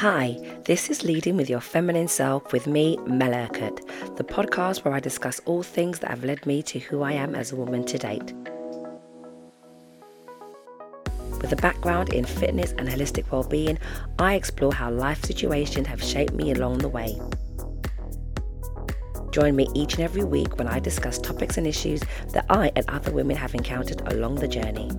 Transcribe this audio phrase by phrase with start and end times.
[0.00, 4.94] Hi, this is Leading with Your Feminine Self with me, Mel Urquhart, the podcast where
[4.94, 7.84] I discuss all things that have led me to who I am as a woman
[7.84, 8.32] to date.
[11.42, 13.78] With a background in fitness and holistic well-being,
[14.18, 17.20] I explore how life situations have shaped me along the way.
[19.32, 22.00] Join me each and every week when I discuss topics and issues
[22.32, 24.90] that I and other women have encountered along the journey.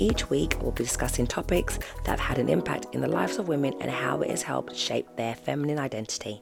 [0.00, 3.48] Each week, we'll be discussing topics that have had an impact in the lives of
[3.48, 6.40] women and how it has helped shape their feminine identity.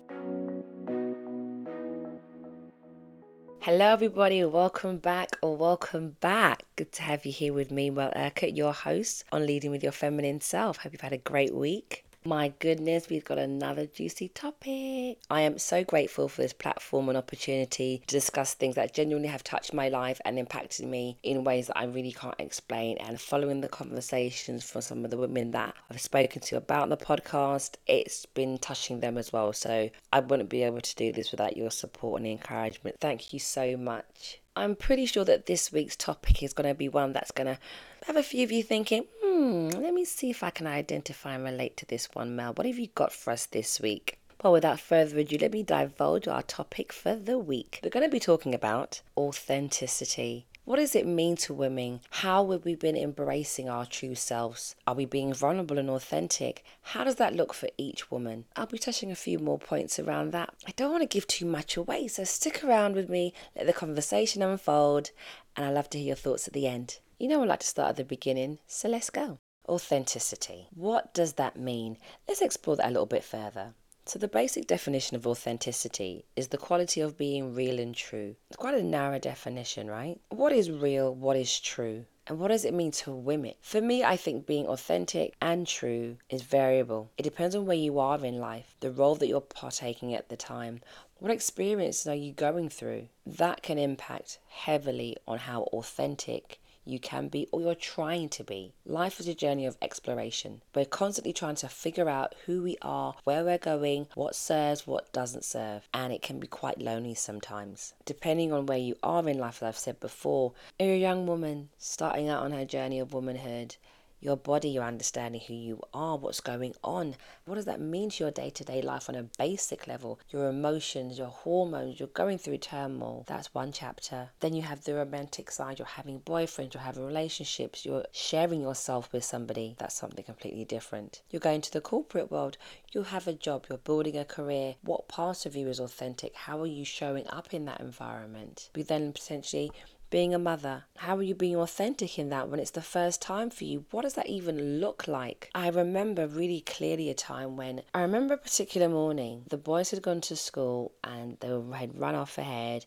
[3.61, 4.45] Hello, everybody.
[4.45, 6.65] Welcome back or welcome back.
[6.77, 9.91] Good to have you here with me, Mel Urquhart, your host on Leading with Your
[9.91, 10.77] Feminine Self.
[10.77, 12.06] Hope you've had a great week.
[12.27, 15.19] My goodness, we've got another juicy topic.
[15.31, 19.45] I am so grateful for this platform and opportunity to discuss things that genuinely have
[19.45, 22.99] touched my life and impacted me in ways that I really can't explain.
[22.99, 26.97] And following the conversations from some of the women that I've spoken to about the
[26.97, 29.53] podcast, it's been touching them as well.
[29.53, 32.97] So I wouldn't be able to do this without your support and encouragement.
[32.99, 34.41] Thank you so much.
[34.57, 37.59] I'm pretty sure that this week's topic is going to be one that's going to
[38.07, 39.05] have a few of you thinking,
[39.37, 42.55] Hmm, let me see if I can identify and relate to this one, Mel.
[42.55, 44.19] What have you got for us this week?
[44.43, 47.81] Well, without further ado, let me divulge our topic for the week.
[47.83, 50.47] We're going to be talking about authenticity.
[50.65, 52.01] What does it mean to women?
[52.09, 54.75] How have we been embracing our true selves?
[54.87, 56.65] Are we being vulnerable and authentic?
[56.81, 58.47] How does that look for each woman?
[58.57, 60.55] I'll be touching a few more points around that.
[60.67, 63.75] I don't want to give too much away, so stick around with me, let the
[63.75, 65.11] conversation unfold,
[65.55, 67.01] and I'd love to hear your thoughts at the end.
[67.19, 69.39] You know, I like to start at the beginning, so let's go.
[69.67, 70.69] Authenticity.
[70.75, 71.97] What does that mean?
[72.29, 73.73] Let's explore that a little bit further.
[74.05, 78.37] So, the basic definition of authenticity is the quality of being real and true.
[78.51, 80.21] It's quite a narrow definition, right?
[80.29, 81.15] What is real?
[81.15, 82.05] What is true?
[82.27, 83.55] And what does it mean to women?
[83.63, 87.13] For me, I think being authentic and true is variable.
[87.17, 90.37] It depends on where you are in life, the role that you're partaking at the
[90.37, 90.83] time.
[91.19, 93.09] What experiences are you going through?
[93.25, 98.73] That can impact heavily on how authentic you can be or you're trying to be.
[98.87, 100.63] Life is a journey of exploration.
[100.75, 105.13] We're constantly trying to figure out who we are, where we're going, what serves, what
[105.13, 107.95] doesn't serve, and it can be quite lonely sometimes.
[108.05, 111.71] Depending on where you are in life, as I've said before, you're a young woman
[111.79, 113.77] starting out on her journey of womanhood
[114.21, 117.15] your body, your understanding who you are, what's going on.
[117.45, 120.19] What does that mean to your day to day life on a basic level?
[120.31, 123.25] Your emotions, your hormones, you're going through turmoil.
[123.27, 124.31] That's one chapter.
[124.41, 125.79] Then you have the romantic side.
[125.79, 129.77] You're having boyfriends, you're having relationships, you're sharing yourself with somebody.
[129.79, 131.23] That's something completely different.
[131.31, 132.57] You're going to the corporate world.
[132.93, 134.77] You have a job, you're building a career.
[134.83, 136.35] What part of you is authentic?
[136.35, 138.71] How are you showing up in that environment?
[138.75, 139.71] We then potentially
[140.11, 140.85] being a mother?
[140.97, 143.87] How are you being authentic in that when it's the first time for you?
[143.91, 145.51] What does that even look like?
[145.55, 149.45] I remember really clearly a time when I remember a particular morning.
[149.49, 152.87] The boys had gone to school and they had run off ahead.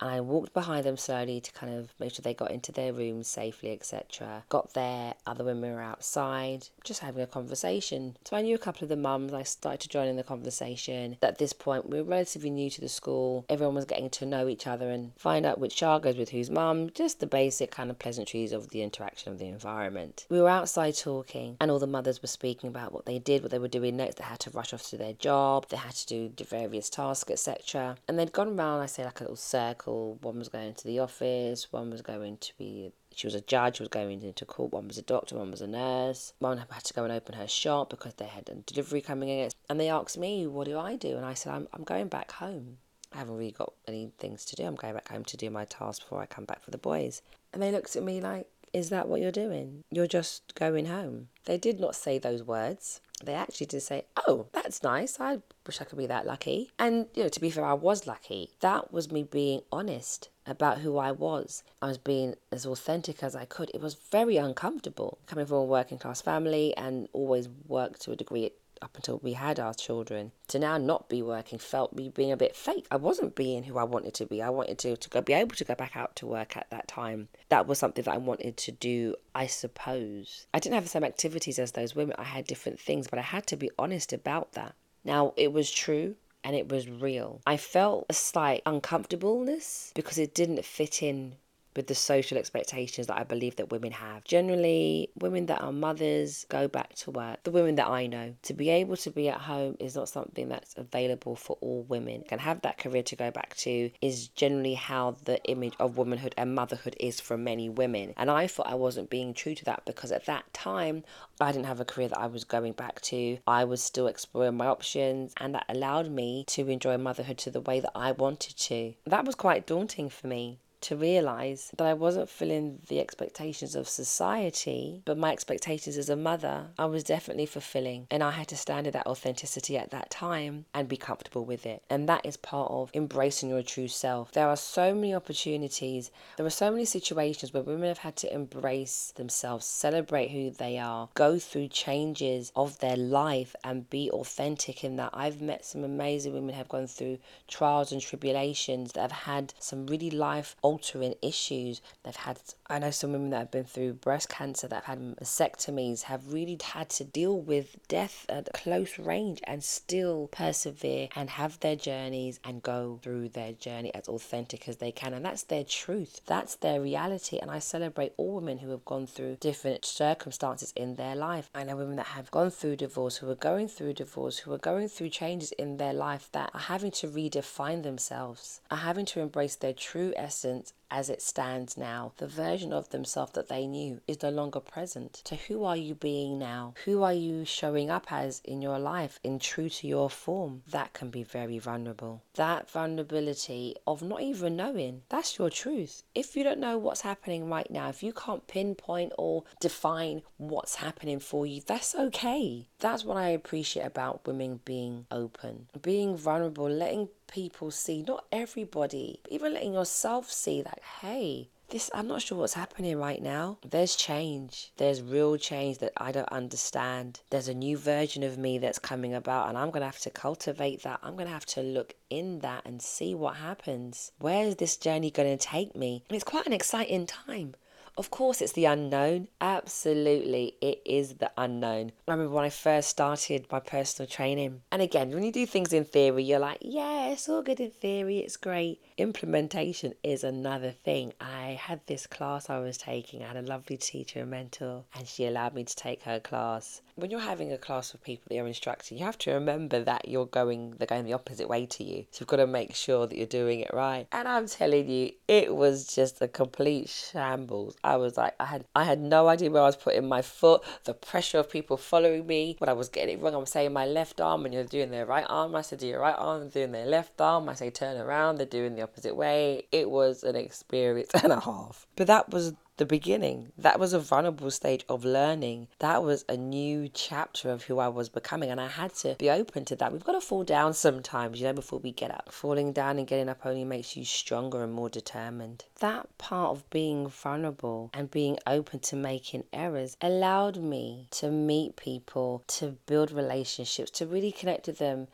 [0.00, 2.92] And I walked behind them slowly to kind of make sure they got into their
[2.92, 4.44] rooms safely, etc.
[4.48, 8.16] Got there, other women were outside, just having a conversation.
[8.24, 9.32] So I knew a couple of the mums.
[9.32, 11.16] I started to join in the conversation.
[11.22, 13.46] At this point, we were relatively new to the school.
[13.48, 16.50] Everyone was getting to know each other and find out which child goes with whose
[16.50, 16.90] mum.
[16.94, 20.26] Just the basic kind of pleasantries of the interaction of the environment.
[20.28, 23.50] We were outside talking, and all the mothers were speaking about what they did, what
[23.50, 24.16] they were doing next.
[24.16, 25.68] They had to rush off to their job.
[25.68, 27.96] They had to do various tasks, etc.
[28.06, 30.98] And they'd gone around, I say, like a little circle one was going to the
[30.98, 34.88] office, one was going to be she was a judge, was going into court, one
[34.88, 36.34] was a doctor, one was a nurse.
[36.38, 39.50] One had to go and open her shop because they had a delivery coming in.
[39.70, 41.16] And they asked me, what do I do?
[41.16, 42.76] And I said, I'm, I'm going back home.
[43.14, 44.64] I haven't really got any things to do.
[44.64, 47.22] I'm going back home to do my task before I come back for the boys.
[47.54, 49.82] And they looked at me like, is that what you're doing?
[49.90, 51.28] You're just going home.
[51.46, 55.18] They did not say those words they actually did say, Oh, that's nice.
[55.20, 56.70] I wish I could be that lucky.
[56.78, 58.50] And, you know, to be fair, I was lucky.
[58.60, 61.62] That was me being honest about who I was.
[61.80, 63.70] I was being as authentic as I could.
[63.74, 68.16] It was very uncomfortable coming from a working class family and always worked to a
[68.16, 68.50] degree
[68.82, 72.36] up until we had our children to now not be working felt me being a
[72.36, 72.86] bit fake.
[72.90, 74.42] I wasn't being who I wanted to be.
[74.42, 76.88] I wanted to, to go, be able to go back out to work at that
[76.88, 77.28] time.
[77.48, 80.46] That was something that I wanted to do, I suppose.
[80.52, 82.16] I didn't have the same activities as those women.
[82.18, 84.74] I had different things, but I had to be honest about that.
[85.04, 87.40] Now, it was true and it was real.
[87.46, 91.36] I felt a slight uncomfortableness because it didn't fit in
[91.76, 94.24] with the social expectations that I believe that women have.
[94.24, 97.42] Generally, women that are mothers go back to work.
[97.44, 100.48] The women that I know, to be able to be at home is not something
[100.48, 102.24] that's available for all women.
[102.26, 106.34] Can have that career to go back to is generally how the image of womanhood
[106.36, 108.14] and motherhood is for many women.
[108.16, 111.04] And I thought I wasn't being true to that because at that time
[111.40, 113.38] I didn't have a career that I was going back to.
[113.46, 117.60] I was still exploring my options and that allowed me to enjoy motherhood to the
[117.60, 118.94] way that I wanted to.
[119.04, 123.88] That was quite daunting for me to realize that I wasn't filling the expectations of
[123.88, 128.06] society, but my expectations as a mother, I was definitely fulfilling.
[128.10, 131.66] And I had to stand in that authenticity at that time and be comfortable with
[131.66, 131.82] it.
[131.90, 134.32] And that is part of embracing your true self.
[134.32, 138.32] There are so many opportunities, there are so many situations where women have had to
[138.32, 144.84] embrace themselves, celebrate who they are, go through changes of their life, and be authentic
[144.84, 145.10] in that.
[145.12, 147.18] I've met some amazing women have gone through
[147.48, 150.75] trials and tribulations that have had some really life altering
[151.22, 151.80] issues.
[152.04, 152.38] They've had,
[152.68, 156.32] I know some women that have been through breast cancer, that have had mastectomies, have
[156.32, 161.76] really had to deal with death at close range and still persevere and have their
[161.76, 165.14] journeys and go through their journey as authentic as they can.
[165.14, 167.38] And that's their truth, that's their reality.
[167.38, 171.48] And I celebrate all women who have gone through different circumstances in their life.
[171.54, 174.58] I know women that have gone through divorce, who are going through divorce, who are
[174.58, 179.20] going through changes in their life that are having to redefine themselves, are having to
[179.20, 182.12] embrace their true essence as it stands now.
[182.16, 185.22] The version of themselves that they knew is no longer present.
[185.26, 186.74] So, who are you being now?
[186.84, 190.62] Who are you showing up as in your life, in true to your form?
[190.70, 192.22] That can be very vulnerable.
[192.34, 196.02] That vulnerability of not even knowing, that's your truth.
[196.14, 200.76] If you don't know what's happening right now, if you can't pinpoint or define what's
[200.76, 202.68] happening for you, that's okay.
[202.78, 209.20] That's what I appreciate about women being open, being vulnerable, letting people see, not everybody,
[209.28, 213.58] even letting yourself see that, hey, this I'm not sure what's happening right now.
[213.68, 214.70] There's change.
[214.76, 217.20] There's real change that I don't understand.
[217.30, 220.10] There's a new version of me that's coming about and I'm going to have to
[220.10, 221.00] cultivate that.
[221.02, 224.12] I'm going to have to look in that and see what happens.
[224.20, 226.04] Where is this journey going to take me?
[226.08, 227.56] It's quite an exciting time.
[227.98, 229.28] Of course, it's the unknown.
[229.40, 231.92] Absolutely, it is the unknown.
[232.06, 234.60] I remember when I first started my personal training.
[234.70, 237.70] And again, when you do things in theory, you're like, yeah, it's all good in
[237.70, 238.82] theory, it's great.
[238.98, 241.12] Implementation is another thing.
[241.20, 245.06] I had this class I was taking, I had a lovely teacher and mentor, and
[245.06, 248.34] she allowed me to take her class when you're having a class of people that
[248.34, 251.84] you're instructing, you have to remember that you're going, they're going the opposite way to
[251.84, 252.06] you.
[252.10, 254.06] So you've got to make sure that you're doing it right.
[254.12, 257.76] And I'm telling you, it was just a complete shambles.
[257.84, 260.62] I was like, I had, I had no idea where I was putting my foot.
[260.84, 263.84] The pressure of people following me, when I was getting it wrong, I'm saying my
[263.84, 265.54] left arm, and you're doing their right arm.
[265.54, 267.50] I said, do your right arm, they're doing their left arm.
[267.50, 269.64] I say, turn around, they're doing the opposite way.
[269.72, 271.86] It was an experience and a half.
[271.96, 273.52] But that was the beginning.
[273.56, 275.68] That was a vulnerable stage of learning.
[275.78, 278.50] That was a new chapter of who I was becoming.
[278.50, 279.92] And I had to be open to that.
[279.92, 282.30] We've got to fall down sometimes, you know, before we get up.
[282.30, 285.64] Falling down and getting up only makes you stronger and more determined.
[285.80, 291.76] That part of being vulnerable and being open to making errors allowed me to meet
[291.76, 295.08] people, to build relationships, to really connect with them,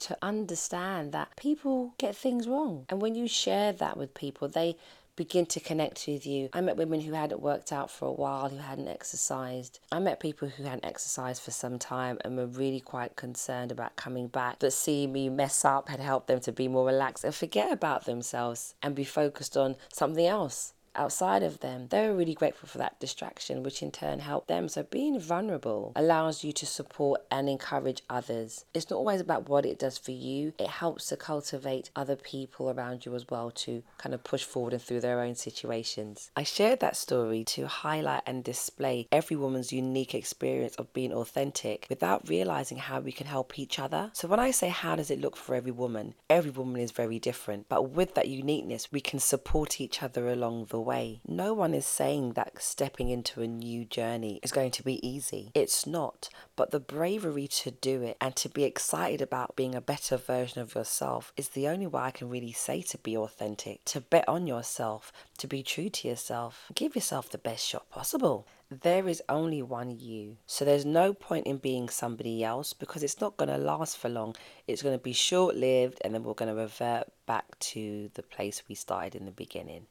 [0.00, 2.86] to understand that people get things wrong.
[2.88, 4.76] And when you share that with people, they
[5.18, 6.48] begin to connect with you.
[6.52, 9.80] I met women who hadn't worked out for a while, who hadn't exercised.
[9.90, 13.96] I met people who hadn't exercised for some time and were really quite concerned about
[13.96, 14.60] coming back.
[14.60, 18.04] But seeing me mess up had helped them to be more relaxed and forget about
[18.04, 21.86] themselves and be focused on something else outside of them.
[21.88, 24.68] They were really grateful for that distraction, which in turn helped them.
[24.68, 28.64] So being vulnerable allows you to support and encourage others.
[28.74, 32.70] It's not always about what it does for you, it helps to cultivate other people
[32.70, 36.30] around you as well to kind of push forward and through their own situations.
[36.36, 41.86] I shared that story to highlight and display every woman's unique experience of being authentic
[41.88, 44.10] without realizing how we can help each other.
[44.12, 47.18] So when I say how does it look for every woman, every woman is very
[47.18, 50.87] different, but with that uniqueness, we can support each other along the way
[51.26, 55.50] No one is saying that stepping into a new journey is going to be easy.
[55.54, 56.30] It's not.
[56.56, 60.62] But the bravery to do it and to be excited about being a better version
[60.62, 64.28] of yourself is the only way I can really say to be authentic, to bet
[64.28, 66.70] on yourself, to be true to yourself.
[66.74, 70.36] Give yourself the best shot possible there is only one you.
[70.46, 74.10] So there's no point in being somebody else because it's not going to last for
[74.10, 74.36] long.
[74.66, 78.22] It's going to be short lived and then we're going to revert back to the
[78.22, 79.86] place we started in the beginning.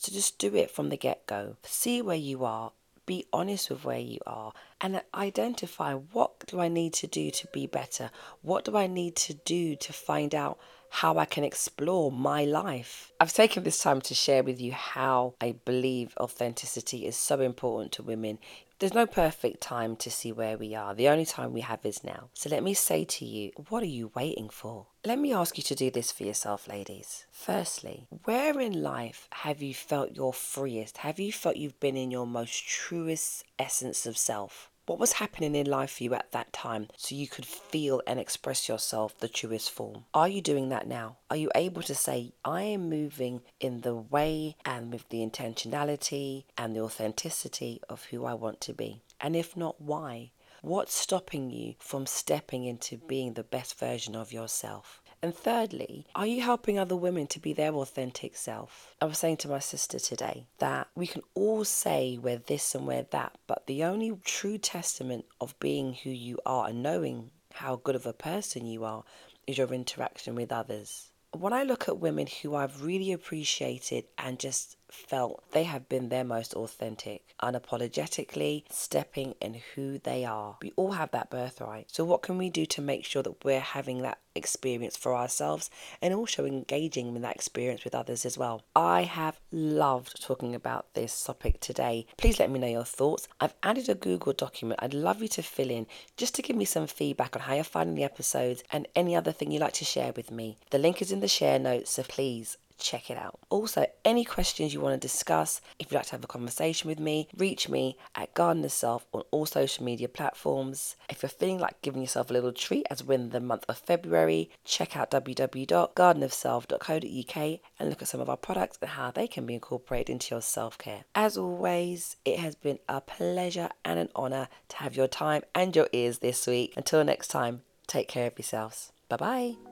[0.00, 1.56] So just do it from the get go.
[1.64, 2.72] See where you are,
[3.04, 7.46] be honest with where you are, and identify what do I need to do to
[7.48, 8.10] be better?
[8.40, 10.58] What do I need to do to find out
[10.90, 13.12] how I can explore my life.
[13.20, 17.92] I've taken this time to share with you how I believe authenticity is so important
[17.92, 18.38] to women
[18.78, 20.94] there's no perfect time to see where we are.
[20.94, 22.30] The only time we have is now.
[22.34, 24.86] So let me say to you, what are you waiting for?
[25.04, 27.26] Let me ask you to do this for yourself, ladies.
[27.32, 30.98] Firstly, where in life have you felt your freest?
[30.98, 34.70] Have you felt you've been in your most truest essence of self?
[34.88, 38.18] What was happening in life for you at that time so you could feel and
[38.18, 40.06] express yourself the truest form?
[40.14, 41.18] Are you doing that now?
[41.28, 46.44] Are you able to say, I am moving in the way and with the intentionality
[46.56, 49.02] and the authenticity of who I want to be?
[49.20, 50.30] And if not, why?
[50.62, 55.02] What's stopping you from stepping into being the best version of yourself?
[55.20, 58.94] And thirdly, are you helping other women to be their authentic self?
[59.00, 62.86] I was saying to my sister today that we can all say we're this and
[62.86, 67.76] we're that, but the only true testament of being who you are and knowing how
[67.76, 69.02] good of a person you are
[69.46, 71.10] is your interaction with others.
[71.36, 76.08] When I look at women who I've really appreciated and just felt they have been
[76.08, 80.56] their most authentic, unapologetically stepping in who they are.
[80.62, 81.90] We all have that birthright.
[81.90, 85.70] So, what can we do to make sure that we're having that experience for ourselves
[86.00, 88.62] and also engaging in that experience with others as well?
[88.74, 92.06] I have loved talking about this topic today.
[92.16, 93.28] Please let me know your thoughts.
[93.40, 96.64] I've added a Google document I'd love you to fill in just to give me
[96.64, 99.84] some feedback on how you're finding the episodes and any other thing you'd like to
[99.84, 100.56] share with me.
[100.70, 103.38] The link is in the share notes, so please check it out.
[103.50, 106.98] Also, any questions you want to discuss, if you'd like to have a conversation with
[106.98, 110.96] me, reach me at Garden of Self on all social media platforms.
[111.08, 113.78] If you're feeling like giving yourself a little treat as we're in the month of
[113.78, 119.46] February, check out www.gardenofself.co.uk and look at some of our products and how they can
[119.46, 121.04] be incorporated into your self care.
[121.14, 125.74] As always, it has been a pleasure and an honour to have your time and
[125.74, 126.74] your ears this week.
[126.76, 128.92] Until next time, take care of yourselves.
[129.08, 129.67] Bye bye.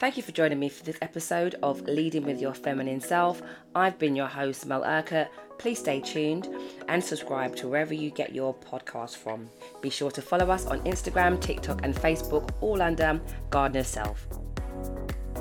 [0.00, 3.42] Thank you for joining me for this episode of Leading with Your Feminine Self.
[3.74, 5.28] I've been your host, Mel Urquhart.
[5.58, 6.48] Please stay tuned
[6.88, 9.50] and subscribe to wherever you get your podcast from.
[9.82, 14.26] Be sure to follow us on Instagram, TikTok, and Facebook, all under Garden of Self.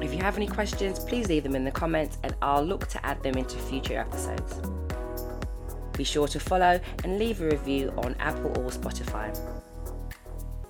[0.02, 3.06] If you have any questions, please leave them in the comments and I'll look to
[3.06, 4.60] add them into future episodes.
[5.94, 9.34] Be sure to follow and leave a review on Apple or Spotify.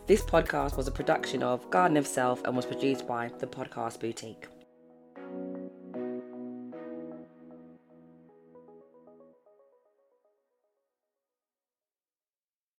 [0.09, 3.99] This podcast was a production of Garden of Self and was produced by The Podcast
[3.99, 4.47] Boutique.